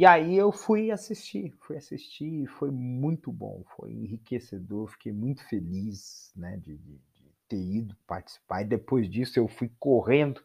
e 0.02 0.06
aí 0.08 0.36
eu 0.36 0.52
fui 0.52 0.90
assistir, 0.90 1.54
fui 1.60 1.78
assistir, 1.78 2.48
foi 2.48 2.72
muito 2.72 3.32
bom, 3.32 3.64
foi 3.78 3.92
enriquecedor, 3.92 4.88
fiquei 4.88 5.14
muito 5.14 5.48
feliz, 5.48 6.32
né, 6.36 6.58
de, 6.58 6.76
de, 6.76 6.94
de 6.94 7.32
ter 7.48 7.62
ido 7.62 7.96
participar. 8.08 8.64
E 8.64 8.66
depois 8.66 9.08
disso 9.08 9.38
eu 9.38 9.48
fui 9.48 9.72
correndo 9.80 10.42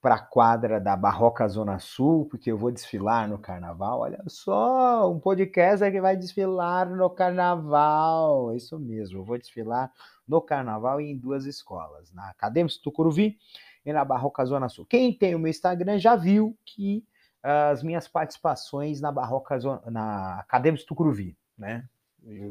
para 0.00 0.14
a 0.14 0.20
quadra 0.20 0.80
da 0.80 0.96
Barroca 0.96 1.48
Zona 1.48 1.80
Sul, 1.80 2.26
porque 2.26 2.52
eu 2.52 2.56
vou 2.56 2.70
desfilar 2.70 3.28
no 3.28 3.36
carnaval. 3.36 3.98
Olha 3.98 4.22
só, 4.28 5.10
um 5.10 5.18
podcast 5.18 5.90
que 5.90 6.00
vai 6.00 6.16
desfilar 6.16 6.88
no 6.88 7.10
carnaval. 7.10 8.54
Isso 8.54 8.78
mesmo, 8.78 9.18
eu 9.18 9.24
vou 9.24 9.36
desfilar 9.36 9.92
no 10.24 10.40
carnaval 10.40 11.00
e 11.00 11.10
em 11.10 11.18
duas 11.18 11.46
escolas, 11.46 12.12
na 12.12 12.30
Acadêmica 12.30 12.78
Tucuruvi 12.80 13.38
e 13.84 13.92
na 13.92 14.04
Barroca 14.04 14.44
Zona 14.44 14.68
Sul. 14.68 14.86
Quem 14.86 15.12
tem 15.12 15.34
o 15.34 15.38
meu 15.40 15.50
Instagram 15.50 15.98
já 15.98 16.14
viu 16.14 16.56
que 16.64 17.04
as 17.44 17.82
minhas 17.82 18.08
participações 18.08 19.02
na 19.02 19.12
Barroca 19.12 19.58
na 19.90 20.40
Acadêmica 20.40 20.86
Tucuruvi, 20.86 21.36
né? 21.58 21.86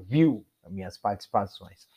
Viu 0.06 0.46
as 0.64 0.72
minhas 0.72 0.98
participações. 1.00 1.88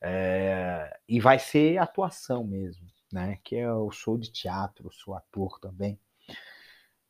É, 0.00 0.98
e 1.08 1.20
vai 1.20 1.38
ser 1.38 1.78
atuação 1.78 2.42
mesmo, 2.42 2.84
né? 3.12 3.38
Que 3.44 3.56
é 3.56 3.66
eu 3.66 3.92
sou 3.92 4.18
de 4.18 4.32
teatro, 4.32 4.90
sou 4.92 5.14
ator 5.14 5.60
também. 5.60 5.96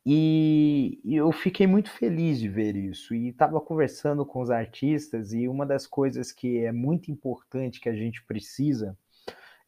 E, 0.05 1.01
e 1.03 1.15
eu 1.15 1.31
fiquei 1.31 1.65
muito 1.65 1.89
feliz 1.89 2.39
de 2.39 2.47
ver 2.47 2.75
isso. 2.75 3.15
E 3.15 3.29
estava 3.29 3.59
conversando 3.59 4.23
com 4.23 4.39
os 4.39 4.51
artistas, 4.51 5.33
e 5.33 5.47
uma 5.47 5.65
das 5.65 5.87
coisas 5.87 6.31
que 6.31 6.59
é 6.59 6.71
muito 6.71 7.09
importante 7.09 7.79
que 7.79 7.89
a 7.89 7.95
gente 7.95 8.23
precisa 8.25 8.95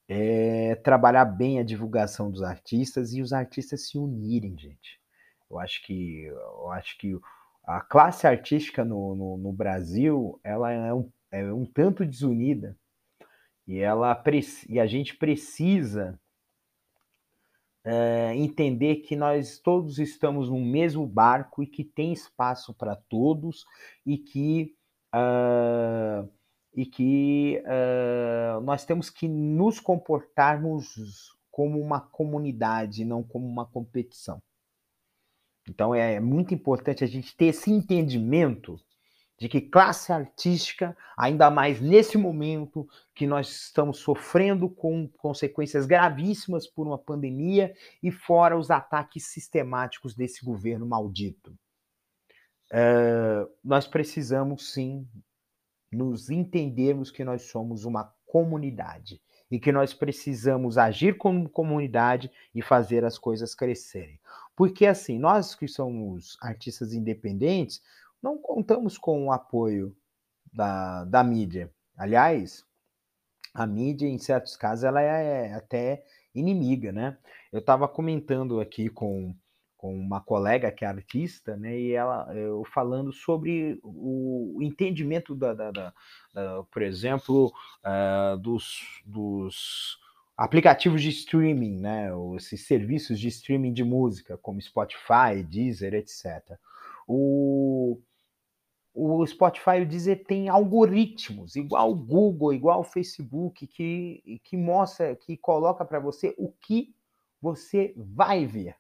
é 0.08 0.76
trabalhar 0.76 1.26
bem 1.26 1.60
a 1.60 1.64
divulgação 1.64 2.30
dos 2.30 2.44
artistas 2.44 3.14
e 3.14 3.22
os 3.24 3.34
artistas 3.34 3.88
se 3.88 3.98
unirem, 3.98 4.56
gente. 4.56 5.04
Eu 5.50 5.60
acho 5.60 5.86
que, 5.86 6.26
eu 6.26 6.72
acho 6.72 6.98
que 6.98 7.18
a 7.64 7.82
classe 7.82 8.28
artística 8.28 8.84
no, 8.84 9.16
no, 9.16 9.38
no 9.38 9.54
Brasil 9.54 10.40
ela 10.44 10.72
é 10.72 10.94
um, 10.94 11.12
é 11.32 11.54
um 11.54 11.66
tanto 11.66 12.06
desunida 12.06 12.78
e, 13.68 13.80
ela, 13.80 14.22
e 14.70 14.80
a 14.80 14.86
gente 14.86 15.16
precisa 15.18 16.20
é, 17.84 18.36
entender 18.36 18.98
que 18.98 19.16
nós 19.16 19.60
todos 19.60 20.00
estamos 20.00 20.50
no 20.50 20.60
mesmo 20.60 21.06
barco 21.06 21.64
e 21.64 21.68
que 21.68 21.84
tem 21.84 22.14
espaço 22.14 22.74
para 22.74 22.96
todos 22.96 23.66
e 24.06 24.18
que, 24.18 24.76
uh, 25.14 26.28
e 26.74 26.86
que 26.86 27.64
uh, 27.64 28.62
nós 28.62 28.86
temos 28.86 29.10
que 29.10 29.28
nos 29.28 29.80
comportarmos 29.80 31.36
como 31.52 31.80
uma 31.80 32.02
comunidade, 32.02 33.06
não 33.06 33.24
como 33.24 33.48
uma 33.48 33.66
competição. 33.66 34.42
Então 35.68 35.94
é 35.96 36.20
muito 36.20 36.54
importante 36.54 37.04
a 37.04 37.08
gente 37.08 37.36
ter 37.36 37.48
esse 37.48 37.72
entendimento 37.72 38.80
de 39.38 39.50
que 39.50 39.60
classe 39.60 40.14
artística, 40.14 40.96
ainda 41.18 41.50
mais 41.50 41.82
nesse 41.82 42.18
momento 42.18 42.88
que 43.14 43.28
nós 43.28 43.50
estamos 43.50 43.98
sofrendo 43.98 44.70
com 44.70 45.10
consequências 45.18 45.86
gravíssimas 45.86 46.68
por 46.68 46.88
uma 46.88 46.98
pandemia 46.98 47.76
e 48.02 48.12
fora 48.12 48.58
os 48.58 48.72
ataques 48.72 49.26
sistemáticos 49.26 50.16
desse 50.16 50.44
governo 50.44 50.86
maldito. 50.86 51.52
Uh, 52.72 53.50
nós 53.64 53.86
precisamos 53.86 54.74
sim 54.74 55.08
nos 55.92 56.30
entendermos 56.30 57.12
que 57.12 57.24
nós 57.24 57.44
somos 57.44 57.86
uma 57.86 58.14
comunidade 58.26 59.22
e 59.52 59.60
que 59.60 59.72
nós 59.72 59.94
precisamos 59.94 60.78
agir 60.78 61.18
como 61.18 61.48
comunidade 61.48 62.32
e 62.54 62.62
fazer 62.62 63.06
as 63.06 63.18
coisas 63.18 63.54
crescerem. 63.54 64.20
Porque 64.56 64.86
assim, 64.86 65.20
nós 65.20 65.54
que 65.54 65.68
somos 65.68 66.38
artistas 66.42 66.94
independentes, 66.94 67.82
não 68.22 68.38
contamos 68.38 68.98
com 68.98 69.26
o 69.26 69.32
apoio 69.32 69.96
da, 70.52 71.04
da 71.06 71.24
mídia. 71.24 71.72
Aliás, 71.98 72.66
a 73.54 73.66
mídia, 73.66 74.08
em 74.08 74.18
certos 74.18 74.56
casos, 74.56 74.84
ela 74.84 75.02
é 75.02 75.54
até 75.54 76.04
inimiga, 76.34 76.92
né? 76.92 77.18
Eu 77.52 77.60
estava 77.60 77.88
comentando 77.88 78.60
aqui 78.60 78.90
com, 78.90 79.34
com 79.78 79.98
uma 79.98 80.20
colega 80.20 80.72
que 80.72 80.84
é 80.84 80.88
artista, 80.88 81.56
né? 81.56 81.78
E 81.80 81.94
ela, 81.94 82.34
eu 82.36 82.64
falando 82.74 83.14
sobre 83.14 83.80
o, 83.84 84.58
o 84.58 84.64
entendimento 84.64 85.34
da, 85.34 85.54
da, 85.54 85.72
da, 85.72 85.94
da, 86.34 86.64
por 86.64 86.82
exemplo, 86.82 87.54
uh, 87.86 88.38
dos, 88.38 89.02
dos 89.06 89.98
aplicativos 90.38 91.02
de 91.02 91.10
streaming, 91.10 91.80
né? 91.80 92.10
Esses 92.36 92.66
serviços 92.66 93.20
de 93.20 93.28
streaming 93.28 93.74
de 93.74 93.84
música, 93.84 94.38
como 94.38 94.62
Spotify, 94.62 95.44
Deezer, 95.48 95.94
etc. 95.94 96.58
O, 97.08 98.00
o 98.94 99.26
Spotify 99.26 99.78
e 99.80 99.82
o 99.82 99.88
Deezer 99.88 100.24
tem 100.26 100.50
algoritmos, 100.50 101.56
igual 101.56 101.92
o 101.92 101.96
Google, 101.96 102.54
igual 102.54 102.82
o 102.82 102.84
Facebook, 102.84 103.66
que, 103.68 104.42
que 104.44 104.58
mostra, 104.58 105.16
que 105.16 105.38
coloca 105.38 105.86
para 105.86 106.00
você 106.00 106.34
o 106.38 106.52
que 106.52 106.94
você 107.42 107.94
vai 107.96 108.46
ver 108.46 108.76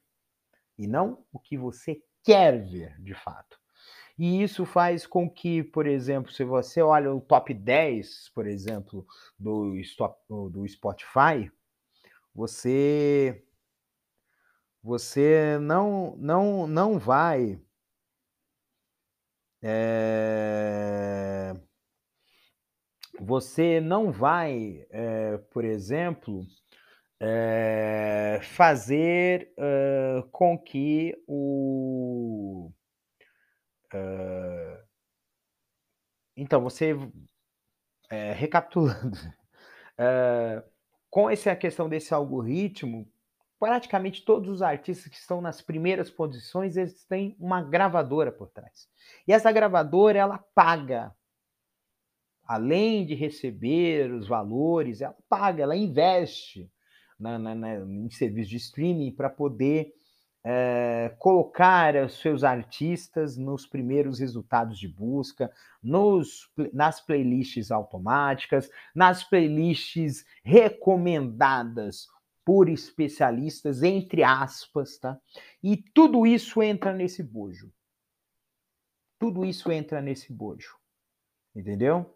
e 0.77 0.87
não 0.87 1.23
o 1.31 1.39
que 1.39 1.57
você 1.57 2.01
quer 2.23 2.63
ver 2.63 2.99
de 3.01 3.13
fato. 3.13 3.59
E 4.17 4.41
isso 4.41 4.65
faz 4.65 5.05
com 5.05 5.29
que, 5.29 5.61
por 5.61 5.85
exemplo, 5.85 6.31
se 6.31 6.43
você 6.43 6.81
olha 6.81 7.13
o 7.13 7.19
top 7.19 7.53
10, 7.53 8.29
por 8.33 8.47
exemplo, 8.47 9.05
do, 9.37 9.73
do 10.49 10.67
Spotify, 10.67 11.51
você 12.33 13.43
você 14.81 15.57
não 15.59 16.15
não 16.17 16.67
não 16.67 16.99
vai 16.99 17.59
é, 19.67 21.53
você 23.19 23.81
não 23.81 24.11
vai, 24.11 24.85
é, 24.91 25.37
por 25.51 25.65
exemplo, 25.65 26.45
é, 27.19 28.39
fazer 28.43 29.51
com 30.31 30.55
que 30.57 31.15
o 31.27 32.71
então, 36.35 36.61
você, 36.61 36.95
é, 38.09 38.33
recapitulando, 38.33 39.17
é, 39.97 40.63
com 41.09 41.29
essa 41.29 41.55
questão 41.55 41.87
desse 41.87 42.13
algoritmo, 42.13 43.09
praticamente 43.59 44.23
todos 44.25 44.49
os 44.49 44.61
artistas 44.61 45.07
que 45.07 45.17
estão 45.17 45.39
nas 45.41 45.61
primeiras 45.61 46.09
posições, 46.09 46.75
eles 46.75 47.05
têm 47.05 47.35
uma 47.39 47.61
gravadora 47.61 48.31
por 48.31 48.49
trás. 48.49 48.89
E 49.27 49.31
essa 49.31 49.51
gravadora, 49.51 50.19
ela 50.19 50.37
paga, 50.37 51.15
além 52.43 53.05
de 53.05 53.15
receber 53.15 54.11
os 54.11 54.27
valores, 54.27 55.01
ela 55.01 55.15
paga, 55.29 55.63
ela 55.63 55.75
investe 55.75 56.69
na, 57.17 57.39
na, 57.39 57.55
na 57.55 57.75
em 57.79 58.09
serviço 58.09 58.49
de 58.49 58.57
streaming 58.57 59.11
para 59.11 59.29
poder 59.29 59.93
é, 60.47 61.15
colocar 61.17 61.95
os 61.95 62.19
seus 62.19 62.43
artistas 62.43 63.35
nos 63.35 63.65
primeiros 63.65 64.19
resultados 64.19 64.77
de 64.77 64.87
busca, 64.87 65.51
nos, 65.81 66.47
nas 66.71 67.01
playlists 67.01 67.71
automáticas, 67.71 68.69
nas 68.93 69.23
playlists 69.23 70.23
recomendadas 70.43 72.07
por 72.45 72.69
especialistas, 72.69 73.81
entre 73.81 74.23
aspas, 74.23 74.99
tá? 74.99 75.19
E 75.63 75.77
tudo 75.77 76.27
isso 76.27 76.61
entra 76.61 76.93
nesse 76.93 77.23
bojo. 77.23 77.73
Tudo 79.17 79.43
isso 79.43 79.71
entra 79.71 79.99
nesse 79.99 80.31
bojo. 80.31 80.77
Entendeu? 81.55 82.15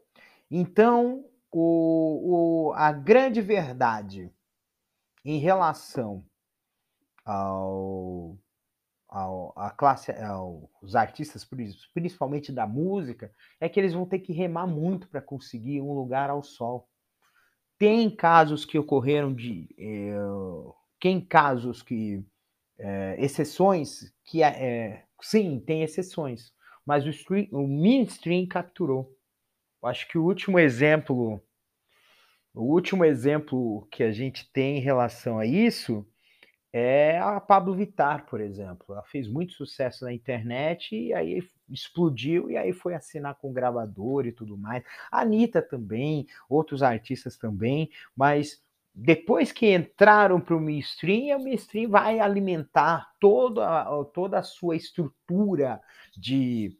Então, 0.51 1.25
o, 1.51 2.67
o, 2.67 2.73
a 2.73 2.91
grande 2.91 3.41
verdade 3.41 4.31
em 5.25 5.39
relação 5.39 6.23
ao, 7.29 8.35
ao 9.07 9.53
a 9.55 9.69
classe, 9.69 10.11
aos 10.11 10.95
artistas, 10.95 11.47
principalmente 11.93 12.51
da 12.51 12.65
música, 12.65 13.31
é 13.59 13.69
que 13.69 13.79
eles 13.79 13.93
vão 13.93 14.05
ter 14.05 14.19
que 14.19 14.33
remar 14.33 14.65
muito 14.65 15.07
para 15.07 15.21
conseguir 15.21 15.79
um 15.81 15.93
lugar 15.93 16.31
ao 16.31 16.41
sol. 16.41 16.89
Tem 17.77 18.09
casos 18.09 18.65
que 18.65 18.79
ocorreram 18.79 19.33
de. 19.33 19.69
É, 19.77 20.15
tem 20.99 21.21
casos 21.21 21.83
que. 21.83 22.25
É, 22.79 23.15
exceções 23.19 24.11
que. 24.25 24.41
É, 24.41 25.05
sim, 25.21 25.59
tem 25.65 25.83
exceções. 25.83 26.51
Mas 26.85 27.05
o, 27.05 27.09
stream, 27.09 27.47
o 27.51 27.67
mainstream 27.67 28.47
capturou. 28.47 29.15
Acho 29.83 30.07
que 30.07 30.17
o 30.17 30.25
último 30.25 30.57
exemplo. 30.57 31.41
O 32.53 32.63
último 32.73 33.05
exemplo 33.05 33.87
que 33.91 34.03
a 34.03 34.11
gente 34.11 34.51
tem 34.51 34.79
em 34.79 34.81
relação 34.81 35.37
a 35.37 35.45
isso 35.45 36.05
é 36.71 37.17
a 37.19 37.39
Pablo 37.39 37.73
Vittar, 37.73 38.25
por 38.25 38.39
exemplo. 38.39 38.93
Ela 38.93 39.03
fez 39.03 39.27
muito 39.27 39.53
sucesso 39.53 40.05
na 40.05 40.13
internet 40.13 40.95
e 40.95 41.13
aí 41.13 41.43
explodiu 41.69 42.49
e 42.49 42.57
aí 42.57 42.73
foi 42.73 42.93
assinar 42.93 43.35
com 43.35 43.53
gravador 43.53 44.25
e 44.25 44.31
tudo 44.31 44.57
mais. 44.57 44.83
A 45.11 45.21
Anitta 45.21 45.61
também, 45.61 46.27
outros 46.47 46.83
artistas 46.83 47.37
também, 47.37 47.89
mas 48.15 48.61
depois 48.93 49.51
que 49.51 49.73
entraram 49.73 50.41
para 50.41 50.55
o 50.55 50.61
mainstream, 50.61 51.37
o 51.37 51.43
mainstream 51.43 51.89
vai 51.89 52.19
alimentar 52.19 53.11
toda, 53.19 53.87
toda 54.13 54.39
a 54.39 54.43
sua 54.43 54.75
estrutura 54.75 55.79
de 56.17 56.77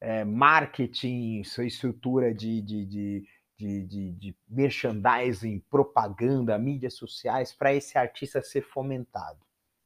é, 0.00 0.24
marketing, 0.24 1.44
sua 1.44 1.66
estrutura 1.66 2.34
de, 2.34 2.60
de, 2.62 2.86
de 2.86 3.24
de, 3.60 3.84
de, 3.84 4.12
de 4.12 4.36
merchandising, 4.48 5.60
propaganda, 5.70 6.58
mídias 6.58 6.94
sociais 6.94 7.52
para 7.52 7.74
esse 7.74 7.98
artista 7.98 8.40
ser 8.40 8.62
fomentado, 8.62 9.38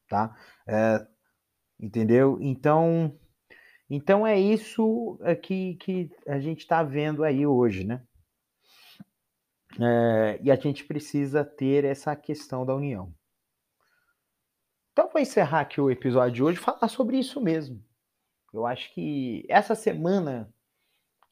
tá? 0.08 0.36
É, 0.64 1.04
entendeu? 1.78 2.38
Então, 2.40 3.18
então 3.90 4.24
é 4.24 4.38
isso 4.38 5.18
é, 5.22 5.34
que, 5.34 5.74
que 5.74 6.08
a 6.26 6.38
gente 6.38 6.60
está 6.60 6.84
vendo 6.84 7.24
aí 7.24 7.44
hoje, 7.44 7.84
né? 7.84 8.06
É, 9.80 10.38
e 10.40 10.52
a 10.52 10.56
gente 10.56 10.84
precisa 10.84 11.44
ter 11.44 11.84
essa 11.84 12.14
questão 12.14 12.64
da 12.64 12.76
união. 12.76 13.12
Então, 14.92 15.10
vou 15.10 15.20
encerrar 15.20 15.62
aqui 15.62 15.80
o 15.80 15.90
episódio 15.90 16.32
de 16.32 16.42
hoje 16.44 16.58
falar 16.60 16.86
sobre 16.86 17.18
isso 17.18 17.40
mesmo. 17.40 17.84
Eu 18.52 18.64
acho 18.64 18.94
que 18.94 19.44
essa 19.48 19.74
semana 19.74 20.53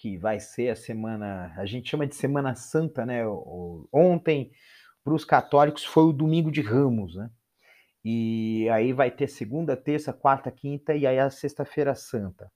que 0.02 0.18
vai 0.18 0.40
ser 0.40 0.68
a 0.70 0.74
semana, 0.74 1.54
a 1.56 1.64
gente 1.64 1.88
chama 1.88 2.08
de 2.08 2.16
Semana 2.16 2.56
Santa, 2.56 3.06
né? 3.06 3.24
Ontem, 3.92 4.50
para 5.04 5.14
os 5.14 5.24
católicos, 5.24 5.84
foi 5.84 6.02
o 6.02 6.12
domingo 6.12 6.50
de 6.50 6.60
Ramos, 6.60 7.14
né? 7.14 7.30
E 8.04 8.68
aí 8.70 8.92
vai 8.92 9.12
ter 9.12 9.28
segunda, 9.28 9.76
terça, 9.76 10.12
quarta, 10.12 10.50
quinta 10.50 10.92
e 10.92 11.06
aí 11.06 11.20
a 11.20 11.30
sexta-feira 11.30 11.94
santa. 11.94 12.50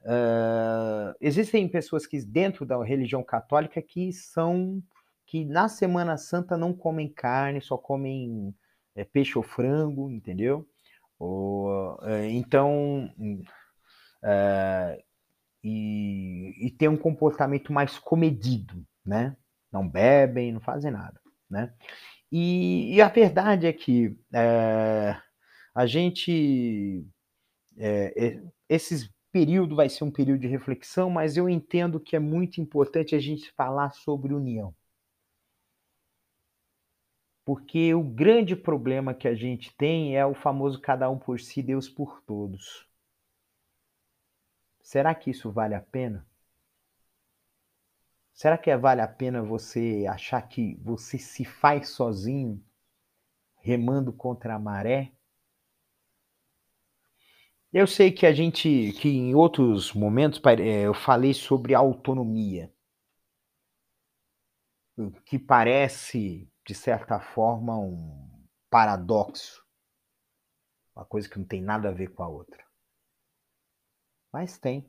Uh, 0.00 1.12
existem 1.20 1.68
pessoas 1.68 2.06
que 2.06 2.18
dentro 2.24 2.64
da 2.64 2.82
religião 2.82 3.22
católica 3.22 3.82
que 3.82 4.10
são 4.10 4.82
que 5.26 5.44
na 5.44 5.68
Semana 5.68 6.16
Santa 6.16 6.56
não 6.56 6.72
comem 6.72 7.12
carne, 7.12 7.60
só 7.60 7.76
comem 7.76 8.54
é, 8.96 9.04
peixe 9.04 9.36
ou 9.36 9.44
frango, 9.44 10.10
entendeu? 10.10 10.66
Ou, 11.18 11.96
uh, 11.96 12.24
então 12.30 13.12
uh, 14.24 15.09
e, 15.62 16.54
e 16.66 16.70
ter 16.70 16.88
um 16.88 16.96
comportamento 16.96 17.72
mais 17.72 17.98
comedido, 17.98 18.84
né? 19.04 19.36
Não 19.72 19.88
bebem, 19.88 20.52
não 20.52 20.60
fazem 20.60 20.90
nada, 20.90 21.20
né? 21.48 21.72
E, 22.32 22.94
e 22.94 23.02
a 23.02 23.08
verdade 23.08 23.66
é 23.66 23.72
que 23.72 24.16
é, 24.32 25.16
a 25.74 25.86
gente 25.86 27.06
é, 27.76 28.40
esses 28.68 29.10
período 29.32 29.76
vai 29.76 29.88
ser 29.88 30.04
um 30.04 30.10
período 30.10 30.40
de 30.40 30.48
reflexão, 30.48 31.08
mas 31.10 31.36
eu 31.36 31.48
entendo 31.48 32.00
que 32.00 32.16
é 32.16 32.18
muito 32.18 32.60
importante 32.60 33.14
a 33.14 33.20
gente 33.20 33.52
falar 33.52 33.90
sobre 33.92 34.34
união. 34.34 34.74
Porque 37.44 37.94
o 37.94 38.02
grande 38.02 38.54
problema 38.54 39.14
que 39.14 39.26
a 39.26 39.34
gente 39.34 39.74
tem 39.76 40.16
é 40.16 40.24
o 40.24 40.34
famoso 40.34 40.80
cada 40.80 41.08
um 41.10 41.18
por 41.18 41.40
si, 41.40 41.62
Deus 41.62 41.88
por 41.88 42.22
todos. 42.22 42.86
Será 44.90 45.14
que 45.14 45.30
isso 45.30 45.52
vale 45.52 45.76
a 45.76 45.80
pena? 45.80 46.26
Será 48.32 48.58
que 48.58 48.76
vale 48.76 49.00
a 49.00 49.06
pena 49.06 49.40
você 49.40 50.04
achar 50.10 50.42
que 50.42 50.74
você 50.82 51.16
se 51.16 51.44
faz 51.44 51.90
sozinho, 51.90 52.60
remando 53.58 54.12
contra 54.12 54.56
a 54.56 54.58
maré? 54.58 55.12
Eu 57.72 57.86
sei 57.86 58.10
que 58.10 58.26
a 58.26 58.32
gente, 58.32 58.92
que 59.00 59.08
em 59.08 59.32
outros 59.32 59.92
momentos 59.92 60.42
é, 60.58 60.80
eu 60.80 60.92
falei 60.92 61.34
sobre 61.34 61.72
autonomia, 61.72 62.74
que 65.24 65.38
parece, 65.38 66.50
de 66.66 66.74
certa 66.74 67.20
forma, 67.20 67.78
um 67.78 68.44
paradoxo, 68.68 69.64
uma 70.96 71.04
coisa 71.04 71.28
que 71.28 71.38
não 71.38 71.46
tem 71.46 71.62
nada 71.62 71.90
a 71.90 71.92
ver 71.92 72.08
com 72.08 72.24
a 72.24 72.28
outra. 72.28 72.69
Mas 74.32 74.58
tem. 74.58 74.88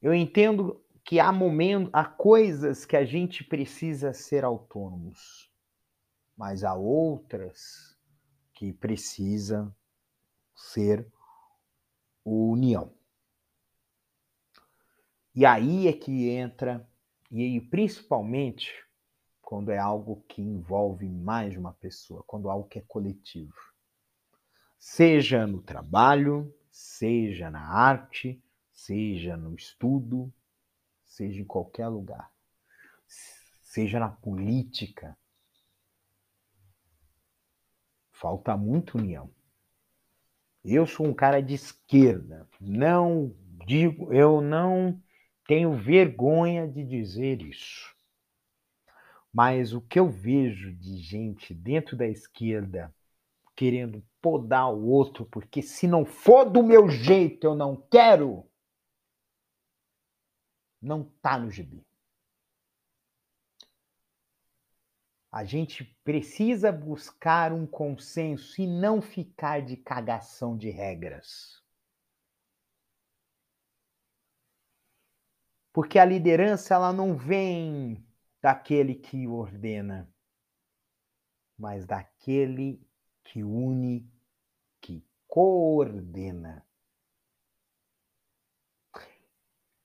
Eu 0.00 0.14
entendo 0.14 0.84
que 1.04 1.18
há 1.18 1.32
momentos, 1.32 1.90
há 1.92 2.04
coisas 2.04 2.84
que 2.84 2.96
a 2.96 3.04
gente 3.04 3.42
precisa 3.42 4.12
ser 4.12 4.44
autônomos, 4.44 5.50
mas 6.36 6.62
há 6.62 6.74
outras 6.74 7.96
que 8.52 8.72
precisam 8.72 9.74
ser 10.54 11.10
união. 12.24 12.92
E 15.34 15.46
aí 15.46 15.86
é 15.88 15.92
que 15.92 16.28
entra, 16.28 16.86
e 17.30 17.42
aí 17.42 17.60
principalmente 17.60 18.72
quando 19.40 19.70
é 19.70 19.78
algo 19.78 20.22
que 20.28 20.42
envolve 20.42 21.08
mais 21.08 21.52
de 21.52 21.58
uma 21.58 21.72
pessoa, 21.72 22.22
quando 22.26 22.50
algo 22.50 22.68
que 22.68 22.80
é 22.80 22.84
coletivo. 22.86 23.54
Seja 24.78 25.46
no 25.46 25.62
trabalho, 25.62 26.54
seja 26.78 27.50
na 27.50 27.60
arte, 27.60 28.40
seja 28.72 29.36
no 29.36 29.52
estudo, 29.56 30.32
seja 31.04 31.40
em 31.40 31.44
qualquer 31.44 31.88
lugar, 31.88 32.30
seja 33.60 33.98
na 33.98 34.08
política. 34.08 35.18
Falta 38.12 38.56
muito 38.56 38.96
união. 38.96 39.28
Eu 40.64 40.86
sou 40.86 41.04
um 41.04 41.12
cara 41.12 41.40
de 41.40 41.54
esquerda, 41.54 42.48
não 42.60 43.34
digo, 43.66 44.12
eu 44.12 44.40
não 44.40 45.02
tenho 45.48 45.76
vergonha 45.76 46.68
de 46.68 46.84
dizer 46.84 47.42
isso. 47.42 47.92
Mas 49.32 49.72
o 49.72 49.80
que 49.80 49.98
eu 49.98 50.08
vejo 50.08 50.72
de 50.72 50.98
gente 50.98 51.52
dentro 51.52 51.96
da 51.96 52.06
esquerda 52.06 52.94
querendo 53.58 54.06
podar 54.22 54.72
o 54.72 54.86
outro, 54.86 55.26
porque 55.26 55.60
se 55.62 55.88
não 55.88 56.04
for 56.04 56.48
do 56.48 56.62
meu 56.62 56.88
jeito, 56.88 57.44
eu 57.44 57.56
não 57.56 57.76
quero, 57.90 58.48
não 60.80 61.02
tá 61.02 61.36
no 61.36 61.50
gibi. 61.50 61.84
A 65.32 65.44
gente 65.44 65.82
precisa 66.04 66.70
buscar 66.70 67.52
um 67.52 67.66
consenso 67.66 68.62
e 68.62 68.66
não 68.68 69.02
ficar 69.02 69.60
de 69.60 69.76
cagação 69.76 70.56
de 70.56 70.70
regras. 70.70 71.60
Porque 75.72 75.98
a 75.98 76.04
liderança 76.04 76.74
ela 76.74 76.92
não 76.92 77.16
vem 77.16 78.06
daquele 78.40 78.94
que 78.94 79.26
ordena, 79.26 80.08
mas 81.58 81.84
daquele 81.84 82.87
que 83.28 83.44
une, 83.44 84.10
que 84.80 85.04
coordena. 85.26 86.66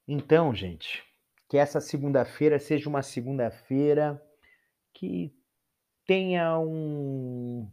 Então, 0.07 0.55
gente, 0.55 1.03
que 1.49 1.57
essa 1.57 1.81
segunda-feira 1.81 2.57
seja 2.57 2.87
uma 2.87 3.03
segunda-feira 3.03 4.21
que 4.93 5.35
tenha 6.05 6.57
um. 6.57 7.69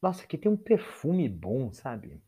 Nossa, 0.00 0.26
que 0.26 0.38
tem 0.38 0.50
um 0.50 0.56
perfume 0.56 1.28
bom, 1.28 1.70
sabe? 1.70 2.22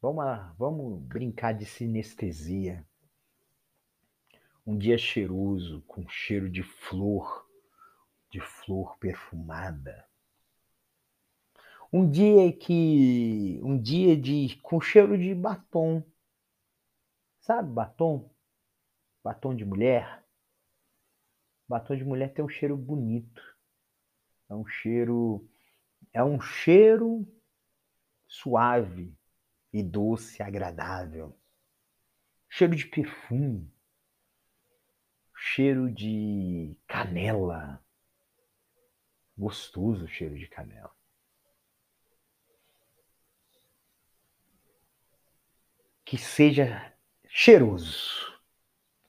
Vamos, 0.00 0.24
lá, 0.24 0.54
vamos 0.56 1.02
brincar 1.02 1.54
de 1.54 1.66
sinestesia. 1.66 2.86
Um 4.64 4.78
dia 4.78 4.96
cheiroso, 4.96 5.82
com 5.88 6.08
cheiro 6.08 6.48
de 6.48 6.62
flor 6.62 7.49
de 8.30 8.40
flor 8.40 8.96
perfumada. 8.98 10.08
Um 11.92 12.08
dia 12.08 12.52
que 12.52 13.60
um 13.64 13.76
dia 13.80 14.16
de 14.16 14.56
com 14.62 14.80
cheiro 14.80 15.18
de 15.18 15.34
batom. 15.34 16.04
Sabe 17.40 17.68
batom? 17.72 18.32
Batom 19.24 19.56
de 19.56 19.64
mulher. 19.64 20.24
Batom 21.68 21.96
de 21.96 22.04
mulher 22.04 22.32
tem 22.32 22.44
um 22.44 22.48
cheiro 22.48 22.76
bonito. 22.76 23.42
É 24.48 24.54
um 24.54 24.64
cheiro. 24.64 25.48
É 26.12 26.22
um 26.22 26.40
cheiro 26.40 27.26
suave 28.28 29.12
e 29.72 29.82
doce, 29.82 30.42
agradável. 30.42 31.36
Cheiro 32.48 32.76
de 32.76 32.86
perfume. 32.86 33.72
Cheiro 35.34 35.90
de 35.90 36.76
canela. 36.86 37.82
Gostoso 39.40 40.06
cheiro 40.06 40.38
de 40.38 40.46
canela. 40.46 40.92
Que 46.04 46.18
seja 46.18 46.92
cheiroso 47.26 48.38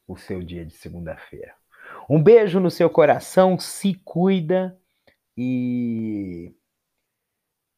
o 0.08 0.16
seu 0.16 0.42
dia 0.42 0.66
de 0.66 0.74
segunda-feira. 0.74 1.54
Um 2.10 2.24
beijo 2.24 2.62
no 2.62 2.72
seu 2.72 2.90
coração, 2.90 3.60
se 3.60 3.94
cuida 4.06 4.80
e 5.36 6.56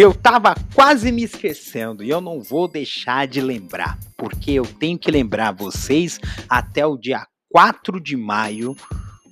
Eu 0.00 0.14
tava 0.14 0.54
quase 0.76 1.10
me 1.10 1.24
esquecendo 1.24 2.04
e 2.04 2.08
eu 2.08 2.20
não 2.20 2.40
vou 2.40 2.68
deixar 2.68 3.26
de 3.26 3.40
lembrar, 3.40 3.98
porque 4.16 4.52
eu 4.52 4.64
tenho 4.64 4.96
que 4.96 5.10
lembrar 5.10 5.50
vocês 5.50 6.20
até 6.48 6.86
o 6.86 6.96
dia 6.96 7.26
4 7.50 8.00
de 8.00 8.16
maio, 8.16 8.76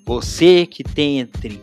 você 0.05 0.67
que 0.67 0.83
tem 0.83 1.21
entre 1.21 1.63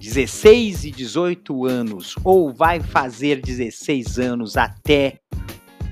16 0.00 0.86
e 0.86 0.90
18 0.90 1.64
anos 1.64 2.16
ou 2.24 2.52
vai 2.52 2.80
fazer 2.80 3.40
16 3.40 4.18
anos 4.18 4.56
até 4.56 5.20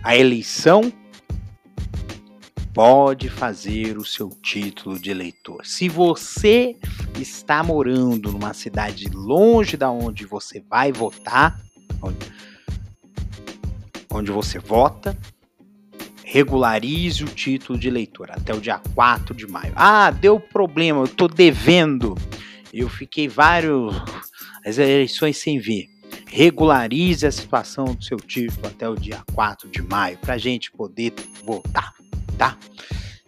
a 0.03 0.17
eleição, 0.17 0.93
pode 2.75 3.31
fazer 3.31 3.97
o 3.97 4.05
seu 4.05 4.31
título 4.43 4.99
de 4.99 5.13
eleitor. 5.13 5.65
Se 5.65 5.89
você 5.89 6.75
está 7.21 7.63
morando 7.63 8.33
numa 8.33 8.53
cidade 8.53 9.09
longe 9.15 9.77
da 9.77 9.93
onde 9.93 10.27
você 10.27 10.61
vai 10.69 10.91
votar, 10.91 11.65
onde, 14.11 14.31
você 14.31 14.59
vota, 14.59 15.17
regularize 16.25 17.23
o 17.23 17.29
título 17.29 17.79
de 17.79 17.89
eleitor 17.89 18.31
até 18.31 18.55
o 18.55 18.61
dia 18.61 18.81
4 18.95 19.35
de 19.35 19.47
maio. 19.47 19.73
Ah, 19.77 20.11
deu 20.11 20.41
problema, 20.41 21.01
eu 21.01 21.05
estou 21.05 21.29
devendo. 21.29 22.17
Eu 22.73 22.89
fiquei 22.89 23.29
vários 23.29 23.95
as 24.67 24.79
eleições 24.79 25.37
sem 25.37 25.61
ver. 25.61 25.89
Regularize 26.27 27.25
a 27.25 27.31
situação 27.31 27.85
do 27.85 28.03
seu 28.03 28.19
título 28.19 28.67
até 28.67 28.89
o 28.89 28.97
dia 28.97 29.23
4 29.33 29.71
de 29.71 29.81
maio 29.81 30.19
para 30.19 30.35
a 30.35 30.39
gente 30.39 30.73
poder 30.73 31.15
votar, 31.45 31.95
tá? 32.37 32.59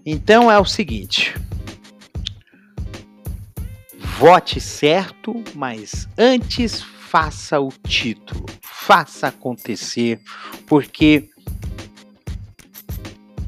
Então 0.05 0.51
é 0.51 0.59
o 0.59 0.65
seguinte: 0.65 1.35
vote 4.19 4.61
certo, 4.61 5.43
mas 5.55 6.09
antes 6.19 6.85
faça 7.09 7.59
o 7.59 7.73
título, 7.87 8.45
faça 8.61 9.29
acontecer, 9.29 10.21
porque 10.67 11.31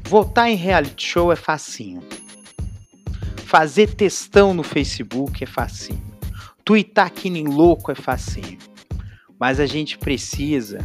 votar 0.03 0.49
em 0.49 0.55
reality 0.55 1.05
show 1.05 1.31
é 1.31 1.35
facinho. 1.35 2.01
Fazer 3.45 3.93
textão 3.93 4.51
no 4.51 4.63
Facebook 4.63 5.43
é 5.43 5.45
facinho. 5.45 6.01
Tweetar 6.65 7.11
que 7.11 7.29
nem 7.29 7.45
louco 7.45 7.91
é 7.91 7.95
facinho. 7.95 8.57
Mas 9.39 9.59
a 9.59 9.67
gente 9.67 9.95
precisa 9.95 10.79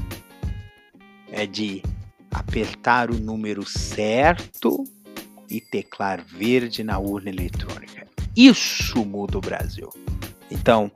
é 1.32 1.46
de 1.46 1.82
apertar 2.30 3.10
o 3.10 3.18
número 3.18 3.64
certo 3.64 4.84
e 5.48 5.62
teclar 5.62 6.22
verde 6.22 6.84
na 6.84 6.98
urna 6.98 7.30
eletrônica. 7.30 8.06
Isso 8.36 9.02
muda 9.02 9.38
o 9.38 9.40
Brasil. 9.40 9.88
Então, 10.50 10.90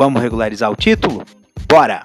Vamos 0.00 0.22
regularizar 0.22 0.70
o 0.70 0.74
título? 0.74 1.26
Bora! 1.68 2.02